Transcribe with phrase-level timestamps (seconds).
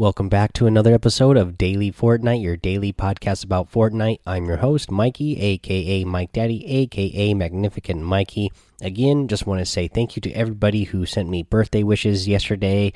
[0.00, 4.20] Welcome back to another episode of Daily Fortnite, your daily podcast about Fortnite.
[4.24, 8.52] I'm your host, Mikey, aka Mike Daddy, aka Magnificent Mikey.
[8.80, 12.92] Again, just want to say thank you to everybody who sent me birthday wishes yesterday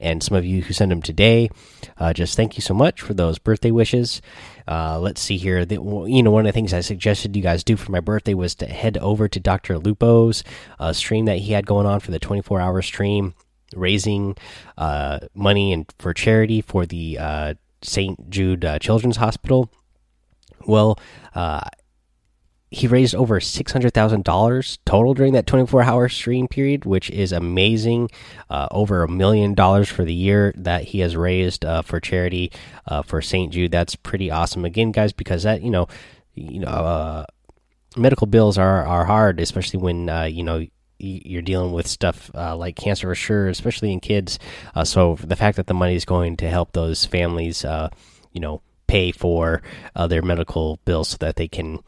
[0.00, 1.50] and some of you who sent them today.
[1.98, 4.22] Uh, just thank you so much for those birthday wishes.
[4.66, 5.66] Uh, let's see here.
[5.66, 8.32] The, you know, one of the things I suggested you guys do for my birthday
[8.32, 9.78] was to head over to Dr.
[9.78, 10.42] Lupo's
[10.80, 13.34] uh, stream that he had going on for the 24 hour stream
[13.74, 14.36] raising
[14.78, 18.30] uh, money and for charity for the uh, St.
[18.30, 19.70] Jude uh, Children's Hospital.
[20.66, 20.98] Well,
[21.34, 21.60] uh,
[22.70, 26.84] he raised over six hundred thousand dollars total during that twenty four hour stream period,
[26.84, 28.10] which is amazing.
[28.50, 32.50] Uh, over a million dollars for the year that he has raised uh, for charity
[33.04, 33.52] for St.
[33.52, 33.70] Jude.
[33.70, 34.64] That's pretty awesome.
[34.64, 35.86] Again, guys, because that you know,
[36.34, 37.24] you know
[37.96, 40.66] medical bills are are hard, especially when uh, you know
[40.98, 44.38] you're dealing with stuff uh, like cancer for sure, especially in kids.
[44.74, 47.88] Uh, so the fact that the money is going to help those families, uh,
[48.32, 49.62] you know, pay for
[49.94, 51.78] uh, their medical bills so that they can,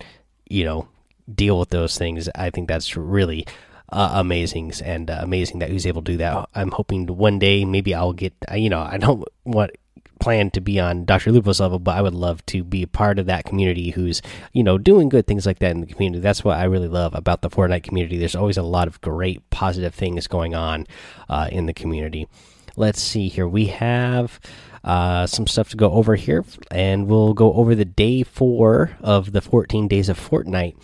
[0.49, 0.89] you know,
[1.33, 3.47] deal with those things, I think that's really
[3.91, 6.49] uh, amazing and uh, amazing that he's able to do that.
[6.55, 9.73] I'm hoping one day maybe I'll get, you know, I don't want
[10.19, 11.33] plan to be on Dr.
[11.33, 14.63] Lupo's level, but I would love to be a part of that community who's, you
[14.63, 16.21] know, doing good things like that in the community.
[16.21, 18.19] That's what I really love about the Fortnite community.
[18.19, 20.87] There's always a lot of great positive things going on
[21.29, 22.29] uh, in the community.
[22.77, 23.49] Let's see here.
[23.49, 24.39] We have
[24.85, 29.33] uh, some stuff to go over here, and we'll go over the day four of
[29.33, 30.77] the 14 days of Fortnite.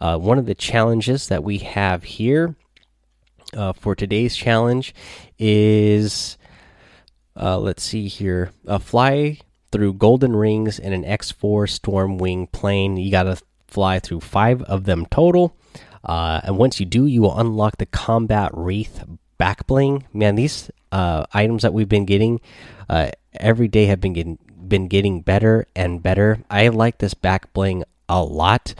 [0.00, 2.54] Uh, one of the challenges that we have here
[3.54, 4.94] uh, for today's challenge
[5.38, 6.38] is
[7.40, 8.52] uh, let's see here.
[8.66, 9.38] A fly
[9.72, 12.96] through golden rings in an X4 Stormwing plane.
[12.96, 15.56] You got to fly through five of them total.
[16.04, 19.04] Uh, and once you do, you will unlock the combat wreath
[19.38, 20.06] back bling.
[20.12, 22.40] Man, these uh, items that we've been getting
[22.88, 26.44] uh, every day have been getting been getting better and better.
[26.50, 28.74] I like this back bling a lot.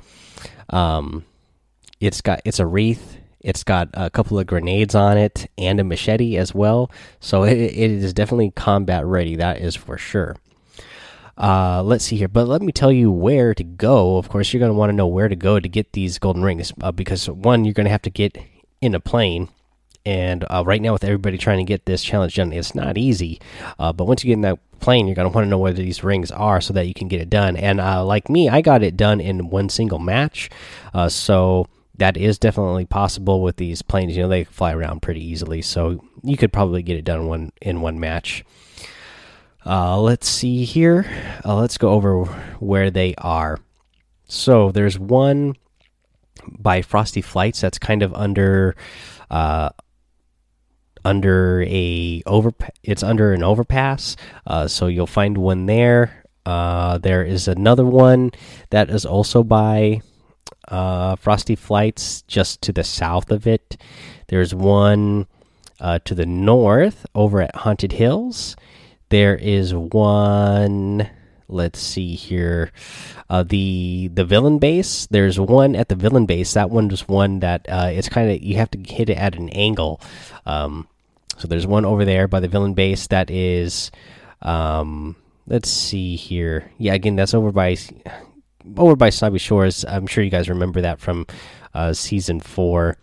[0.69, 1.25] Um,
[2.01, 5.85] it's got it's a wreath it's got a couple of grenades on it and a
[5.85, 6.91] machete as well.
[7.21, 9.37] So it, it is definitely combat ready.
[9.37, 10.37] That is for sure.
[11.39, 12.29] Uh, let's see here.
[12.29, 14.19] But let me tell you where to go.
[14.19, 16.43] Of course, you're going to want to know where to go to get these golden
[16.43, 18.37] rings uh, because, one, you're going to have to get
[18.83, 19.49] in a plane.
[20.05, 23.41] And uh, right now, with everybody trying to get this challenge done, it's not easy.
[23.79, 25.73] Uh, but once you get in that plane, you're going to want to know where
[25.73, 27.57] these rings are so that you can get it done.
[27.57, 30.51] And uh, like me, I got it done in one single match.
[30.93, 31.67] Uh, so
[32.01, 34.17] that is definitely possible with these planes.
[34.17, 37.53] You know, they fly around pretty easily, so you could probably get it done one
[37.61, 38.43] in one match.
[39.67, 41.05] Uh, let's see here.
[41.45, 42.25] Uh, let's go over
[42.59, 43.59] where they are.
[44.25, 45.57] So there's one
[46.49, 48.75] by Frosty Flights that's kind of under
[49.31, 49.69] uh,
[51.05, 52.53] under a over.
[52.83, 56.25] It's under an overpass, uh, so you'll find one there.
[56.47, 58.31] Uh, there is another one
[58.71, 60.01] that is also by
[60.69, 63.77] uh, Frosty Flights just to the south of it.
[64.29, 65.27] There's one
[65.81, 68.57] uh, to the north over at Haunted Hills.
[69.09, 71.11] There is one.
[71.49, 72.71] Let's see here.
[73.29, 75.07] Uh, the the villain base.
[75.07, 76.55] There's one at the villain base.
[76.55, 79.35] That one is one that uh, it's kind of you have to hit it at
[79.35, 80.01] an angle.
[80.47, 80.87] Um,
[81.37, 83.91] so there's one over there by the villain base that is.
[84.43, 86.71] Um, let's see here.
[86.79, 87.77] Yeah, again, that's over by
[88.77, 89.85] over by Snobby Shores.
[89.87, 91.27] I'm sure you guys remember that from
[91.75, 92.97] uh, season four.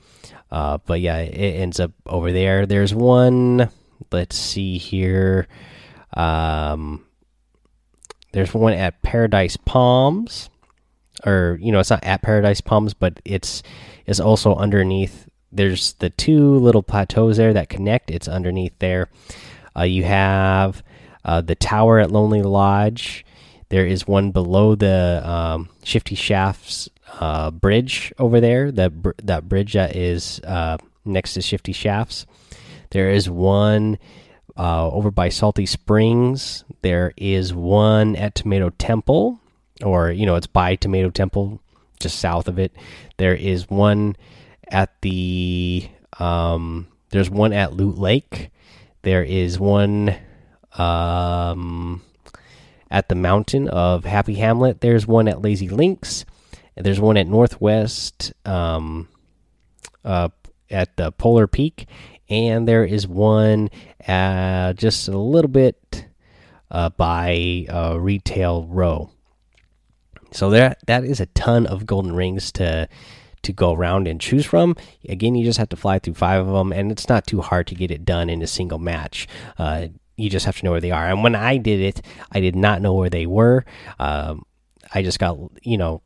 [0.51, 2.65] Uh, but yeah, it ends up over there.
[2.65, 3.69] There's one.
[4.11, 5.47] Let's see here.
[6.15, 7.05] Um,
[8.31, 10.49] there's one at Paradise Palms,
[11.25, 13.63] or you know, it's not at Paradise Palms, but it's
[14.05, 15.27] it's also underneath.
[15.51, 18.11] There's the two little plateaus there that connect.
[18.11, 19.09] It's underneath there.
[19.75, 20.83] Uh, you have
[21.25, 23.25] uh, the tower at Lonely Lodge.
[23.69, 26.89] There is one below the um, Shifty Shafts
[27.19, 28.71] uh, bridge over there.
[28.71, 32.25] That br that bridge that is uh, next to Shifty Shafts.
[32.91, 33.97] There is one
[34.57, 36.63] uh, over by Salty Springs.
[36.81, 39.39] There is one at Tomato Temple,
[39.83, 41.61] or you know, it's by Tomato Temple,
[41.99, 42.71] just south of it.
[43.17, 44.15] There is one
[44.69, 45.89] at the.
[46.19, 48.49] Um, there's one at Loot Lake.
[49.01, 50.15] There is one.
[50.73, 52.01] Um,
[52.89, 54.81] at the mountain of Happy Hamlet.
[54.81, 56.25] There's one at Lazy Links.
[56.75, 59.09] There's one at Northwest um,
[60.05, 60.29] uh,
[60.69, 61.87] at the Polar Peak.
[62.29, 63.69] And there is one
[64.07, 66.05] uh, just a little bit
[66.69, 69.09] uh, by uh, Retail Row.
[70.31, 72.89] So that that is a ton of golden rings to
[73.43, 74.75] to go around and choose from.
[75.07, 77.67] Again, you just have to fly through five of them, and it's not too hard
[77.67, 79.27] to get it done in a single match.
[80.17, 81.07] You just have to know where they are.
[81.07, 83.65] And when I did it, I did not know where they were.
[83.99, 84.45] Um,
[84.93, 86.01] I just got you know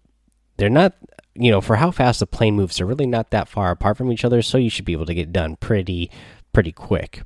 [0.58, 0.94] they're not
[1.34, 4.12] you know for how fast the plane moves, they're really not that far apart from
[4.12, 6.12] each other, so you should be able to get done pretty
[6.54, 7.24] pretty quick.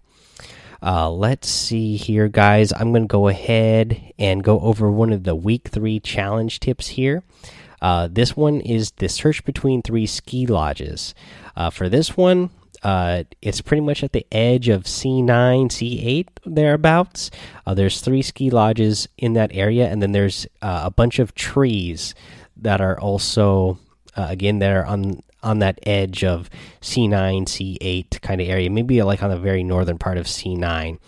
[0.82, 2.72] Uh, let's see here, guys.
[2.72, 6.90] I'm going to go ahead and go over one of the week three challenge tips
[6.90, 7.24] here.
[7.82, 11.16] Uh, this one is the search between three ski lodges.
[11.56, 12.50] Uh, for this one,
[12.86, 15.26] uh, it's pretty much at the edge of C9,
[15.70, 17.32] C8, thereabouts.
[17.66, 21.34] Uh, there's three ski lodges in that area, and then there's uh, a bunch of
[21.34, 22.14] trees
[22.56, 23.80] that are also,
[24.16, 26.48] uh, again, that are on on that edge of
[26.82, 31.00] C9, C8 kind of area, maybe like on the very northern part of C9.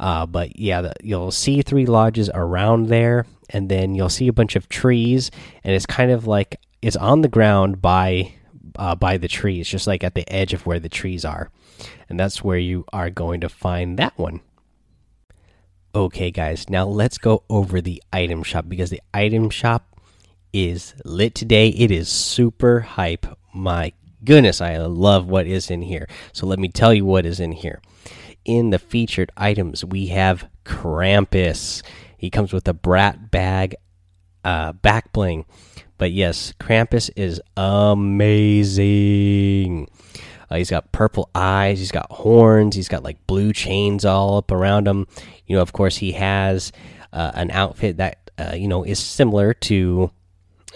[0.00, 4.32] Uh, but yeah, the, you'll see three lodges around there, and then you'll see a
[4.32, 5.30] bunch of trees,
[5.64, 8.32] and it's kind of like it's on the ground by
[8.76, 11.50] uh, by the trees, just like at the edge of where the trees are,
[12.08, 14.40] and that's where you are going to find that one.
[15.94, 19.96] Okay, guys, now let's go over the item shop because the item shop
[20.52, 21.68] is lit today.
[21.68, 23.92] It is super hype my
[24.24, 26.08] goodness, I love what is in here.
[26.32, 27.80] So let me tell you what is in here.
[28.44, 31.82] In the featured items, we have Krampus.
[32.18, 33.76] He comes with a brat bag,
[34.44, 35.46] uh, back bling.
[35.98, 38.68] But yes, Krampus is amazing.
[40.50, 41.78] Uh, he's got purple eyes.
[41.78, 42.76] He's got horns.
[42.76, 45.06] He's got like blue chains all up around him.
[45.46, 46.72] You know, of course, he has
[47.12, 50.10] uh, an outfit that uh, you know is similar to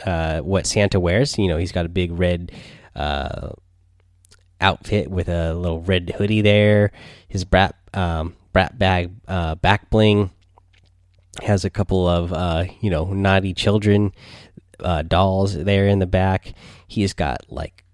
[0.07, 1.39] uh, what Santa wears.
[1.39, 2.53] You know, he's got a big red
[2.95, 3.51] uh,
[4.61, 6.93] outfit with a little red hoodie there.
[7.29, 10.31] His brat um, brat bag uh, back bling
[11.43, 12.33] has a couple of
[12.81, 14.13] you know naughty children
[14.81, 16.53] uh, dolls there in the back.
[16.87, 17.85] He's got like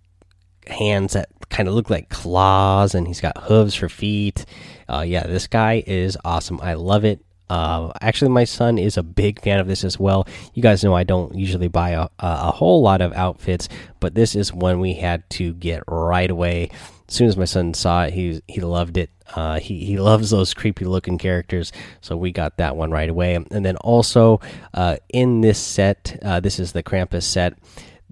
[0.66, 4.44] hands that kind of look like claws, and he's got hooves for feet.
[4.88, 6.60] Uh, yeah, this guy is awesome.
[6.62, 7.25] I love it.
[7.50, 10.26] Uh, actually, my son is a big fan of this as well.
[10.54, 13.69] You guys know I don't usually buy a, a whole lot of outfits,
[14.00, 16.70] but this is one we had to get right away.
[17.06, 19.10] As soon as my son saw it, he he loved it.
[19.35, 23.35] Uh, he he loves those creepy looking characters, so we got that one right away.
[23.35, 24.41] And then also
[24.73, 27.55] uh, in this set, uh, this is the Krampus set.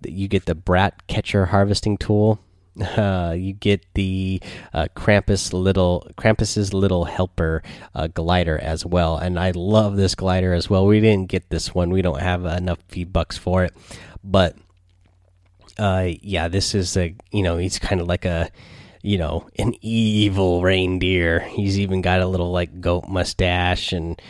[0.05, 2.41] You get the Brat Catcher harvesting tool
[2.97, 4.41] uh, you get the
[4.73, 7.63] uh, Krampus little Krampus's little helper
[7.95, 10.87] uh, glider as well, and I love this glider as well.
[10.87, 13.75] We didn't get this one; we don't have enough V bucks for it,
[14.25, 14.57] but
[15.79, 18.51] yeah, this is a you know he's kind of like a
[19.03, 21.41] you know an evil reindeer.
[21.41, 24.21] He's even got a little like goat mustache, and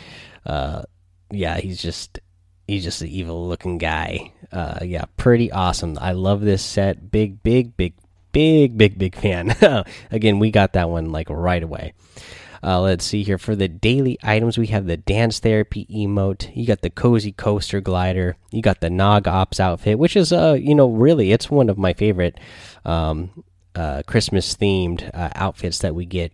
[0.45, 0.83] uh,
[1.31, 2.19] yeah, he's just
[2.67, 4.33] he's just an evil looking guy.
[4.51, 5.97] Uh, yeah, pretty awesome.
[6.01, 7.11] I love this set.
[7.11, 7.93] Big, big, big
[8.33, 9.55] big, big, big fan.
[10.11, 11.93] Again, we got that one like right away.
[12.61, 14.57] Uh, let's see here for the daily items.
[14.57, 16.49] We have the dance therapy emote.
[16.55, 18.37] You got the cozy coaster glider.
[18.51, 21.77] You got the Nog Ops outfit, which is uh you know really it's one of
[21.77, 22.39] my favorite
[22.85, 23.43] um
[23.75, 26.31] uh Christmas themed uh, outfits that we get.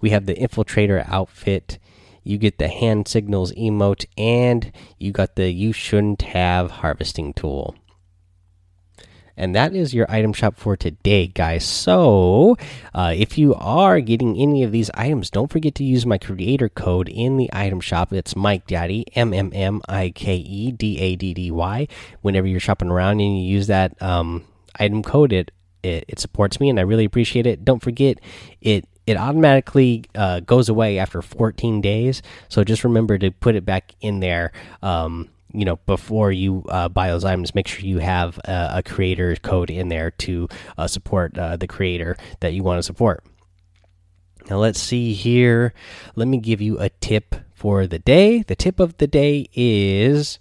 [0.00, 1.78] We have the infiltrator outfit.
[2.24, 7.74] You get the hand signals emote, and you got the you shouldn't have harvesting tool.
[9.36, 11.64] And that is your item shop for today, guys.
[11.64, 12.56] So,
[12.94, 16.68] uh, if you are getting any of these items, don't forget to use my creator
[16.68, 18.12] code in the item shop.
[18.12, 21.88] It's Mike Daddy, M M M I K E D A D D Y.
[22.20, 24.44] Whenever you're shopping around and you use that um,
[24.78, 25.50] item code, it,
[25.82, 27.64] it it supports me, and I really appreciate it.
[27.64, 28.18] Don't forget
[28.60, 32.22] it it automatically uh, goes away after 14 days.
[32.48, 34.52] So just remember to put it back in there.
[34.80, 38.82] Um, you know before you uh, buy those items make sure you have a, a
[38.82, 40.48] creator code in there to
[40.78, 43.24] uh, support uh, the creator that you want to support
[44.48, 45.74] now let's see here
[46.14, 50.38] let me give you a tip for the day the tip of the day is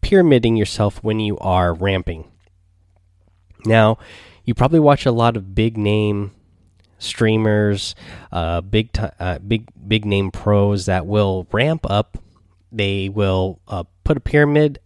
[0.00, 2.24] pyramiding yourself when you are ramping
[3.64, 3.98] now
[4.46, 6.32] you probably watch a lot of big name
[6.98, 7.94] streamers
[8.32, 8.88] uh, big
[9.20, 12.16] uh, big big name pros that will ramp up
[12.72, 14.78] they will uh, put a pyramid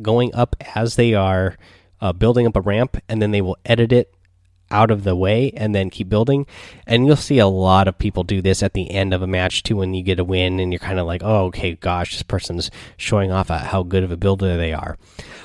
[0.00, 1.56] going up as they are
[2.00, 4.14] uh, building up a ramp, and then they will edit it
[4.70, 6.46] out of the way and then keep building.
[6.86, 9.62] And you'll see a lot of people do this at the end of a match
[9.62, 12.22] too when you get a win and you're kind of like, oh, okay, gosh, this
[12.22, 14.96] person's showing off how good of a builder they are.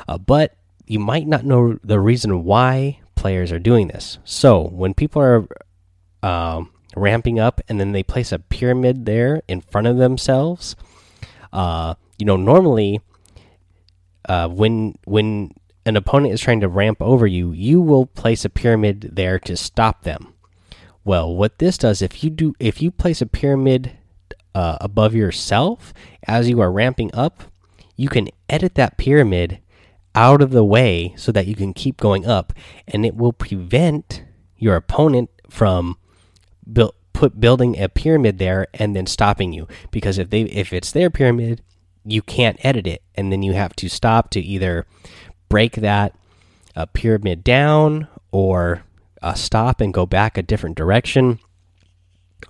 [0.07, 4.19] Uh, but you might not know the reason why players are doing this.
[4.24, 5.47] So when people are
[6.24, 10.77] um, ramping up and then they place a pyramid there in front of themselves
[11.53, 13.01] uh, you know, normally,
[14.27, 15.51] uh, when when
[15.86, 19.55] an opponent is trying to ramp over you, you will place a pyramid there to
[19.55, 20.33] stop them.
[21.05, 23.97] Well, what this does, if you do, if you place a pyramid
[24.53, 25.93] uh, above yourself
[26.27, 27.43] as you are ramping up,
[27.95, 29.59] you can edit that pyramid
[30.17, 32.51] out of the way so that you can keep going up,
[32.88, 34.24] and it will prevent
[34.57, 35.95] your opponent from
[36.74, 39.67] build, put building a pyramid there and then stopping you.
[39.91, 41.62] Because if they if it's their pyramid,
[42.03, 44.88] you can't edit it, and then you have to stop to either
[45.50, 46.15] break that
[46.75, 48.83] uh, pyramid down or
[49.21, 51.39] uh, stop and go back a different direction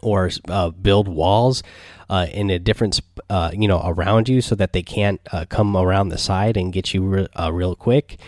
[0.01, 1.63] or uh, build walls
[2.09, 5.75] uh, in a different uh, you know around you so that they can't uh, come
[5.75, 8.19] around the side and get you re uh, real quick.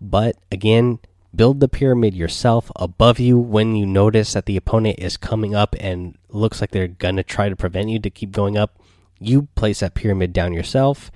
[0.00, 0.98] But again
[1.34, 5.74] build the pyramid yourself above you when you notice that the opponent is coming up
[5.80, 8.78] and looks like they're gonna try to prevent you to keep going up.
[9.18, 11.10] You place that pyramid down yourself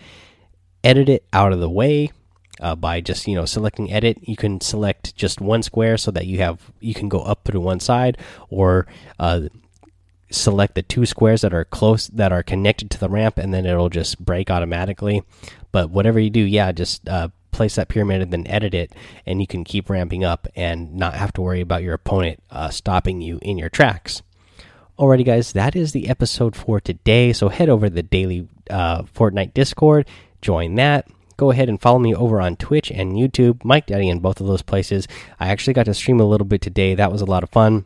[0.87, 2.13] edit it out of the way
[2.61, 4.19] uh, by just you know selecting edit.
[4.23, 7.61] You can select just one square so that you have you can go up to
[7.61, 8.87] one side or
[9.19, 9.43] uh,
[10.31, 13.65] select the two squares that are close that are connected to the ramp and then
[13.65, 15.23] it'll just break automatically
[15.73, 18.93] but whatever you do yeah just uh, place that pyramid and then edit it
[19.25, 22.69] and you can keep ramping up and not have to worry about your opponent uh,
[22.69, 24.23] stopping you in your tracks
[24.99, 29.03] alrighty guys that is the episode for today so head over to the daily uh,
[29.03, 30.07] fortnite discord
[30.43, 31.07] join that
[31.37, 34.47] go ahead and follow me over on Twitch and YouTube, Mike Daddy in both of
[34.47, 35.07] those places.
[35.39, 36.95] I actually got to stream a little bit today.
[36.95, 37.85] That was a lot of fun.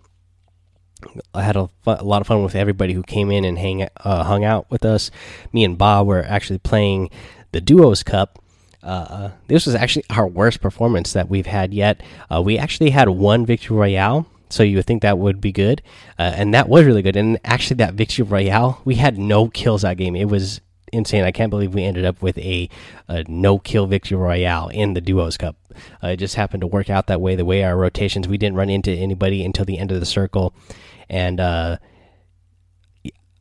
[1.35, 4.25] I had a, a, lot of fun with everybody who came in and hang uh,
[4.25, 5.11] hung out with us.
[5.53, 7.11] Me and Bob were actually playing
[7.53, 8.39] the Duos Cup.
[8.83, 12.03] Uh, this was actually our worst performance that we've had yet.
[12.31, 15.83] Uh, we actually had one victory royale, so you would think that would be good,
[16.19, 17.17] uh, and that was really good.
[17.17, 20.17] And actually, that victory royale, we had no kills that game.
[20.17, 20.61] It was
[20.93, 21.25] insane.
[21.25, 22.69] I can't believe we ended up with a,
[23.09, 25.57] a no kill victory royale in the Duos Cup.
[26.03, 27.37] Uh, it just happened to work out that way.
[27.37, 30.55] The way our rotations, we didn't run into anybody until the end of the circle,
[31.09, 31.79] and uh,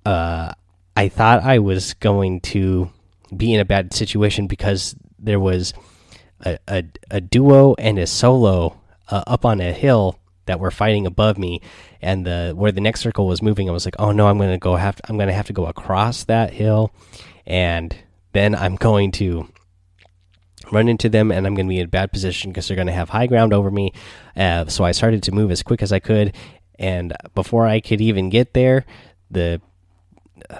[0.05, 0.53] uh,
[0.95, 2.91] I thought I was going to
[3.35, 5.73] be in a bad situation because there was
[6.45, 8.79] a, a, a duo and a solo
[9.09, 11.61] uh, up on a hill that were fighting above me
[12.01, 14.57] and the where the next circle was moving i was like oh no i'm gonna
[14.57, 16.91] go have to, i'm gonna have to go across that hill
[17.49, 17.97] and
[18.31, 19.45] then i'm going to
[20.71, 23.09] run into them and i'm gonna be in a bad position because they're gonna have
[23.09, 23.91] high ground over me
[24.37, 26.33] uh, so i started to move as quick as i could
[26.79, 28.85] and before I could even get there,
[29.29, 29.61] the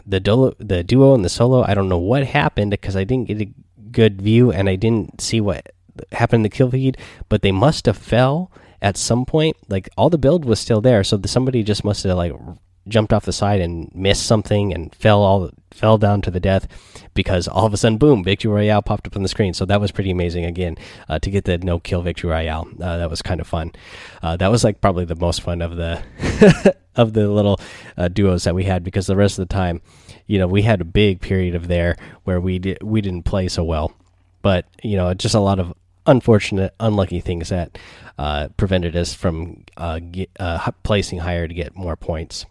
[0.06, 3.30] the duo, the duo and the solo, I don't know what happened because I didn't
[3.30, 3.50] get a
[3.92, 5.72] good view and I didn't see what
[6.12, 6.98] happened in the kill feed,
[7.30, 9.56] but they must have fell at some point.
[9.70, 12.34] Like all the build was still there, so the, somebody just must have like
[12.88, 16.68] jumped off the side and missed something and fell all fell down to the death
[17.14, 19.54] because all of a sudden, boom, victory royale popped up on the screen.
[19.54, 22.68] So that was pretty amazing again uh, to get the no kill victory royale.
[22.82, 23.72] Uh, that was kind of fun.
[24.22, 27.60] Uh, that was like probably the most fun of the of the little
[27.98, 29.82] uh, duos that we had because the rest of the time,
[30.28, 33.48] you know, we had a big period of there where we did we didn't play
[33.48, 33.94] so well,
[34.42, 35.74] but you know, just a lot of
[36.06, 37.78] unfortunate, unlucky things that
[38.18, 40.30] uh, prevented us from uh, get,
[40.84, 42.46] placing higher to get more points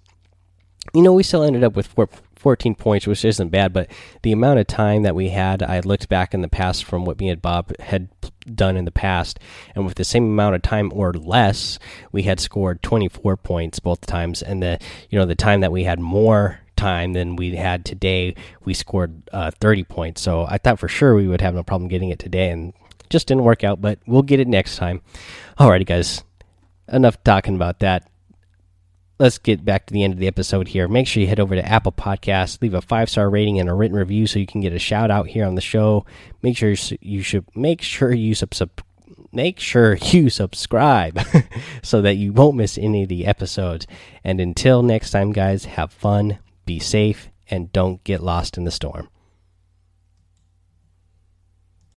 [0.94, 3.90] you know, we still ended up with four, 14 points, which isn't bad, but
[4.22, 7.18] the amount of time that we had, I looked back in the past from what
[7.18, 8.08] me and Bob had
[8.54, 9.38] done in the past,
[9.74, 11.78] and with the same amount of time or less,
[12.12, 14.42] we had scored 24 points both times.
[14.42, 14.78] And the,
[15.10, 19.28] you know, the time that we had more time than we had today, we scored
[19.32, 20.22] uh, 30 points.
[20.22, 22.72] So I thought for sure we would have no problem getting it today, and
[23.10, 25.00] just didn't work out, but we'll get it next time.
[25.58, 26.22] Alrighty, guys.
[26.90, 28.08] Enough talking about that
[29.18, 30.88] let's get back to the end of the episode here.
[30.88, 33.74] Make sure you head over to Apple Podcasts, leave a five star rating and a
[33.74, 36.04] written review so you can get a shout out here on the show.
[36.42, 38.70] Make sure you should make sure you sub, sub
[39.32, 41.20] make sure you subscribe
[41.82, 43.86] so that you won't miss any of the episodes.
[44.24, 48.70] And until next time, guys, have fun, be safe, and don't get lost in the
[48.70, 49.08] storm.